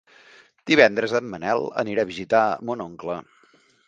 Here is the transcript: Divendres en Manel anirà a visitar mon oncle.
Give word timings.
Divendres 0.69 1.11
en 1.19 1.27
Manel 1.33 1.61
anirà 1.81 2.05
a 2.07 2.11
visitar 2.13 2.41
mon 2.71 2.81
oncle. 2.87 3.19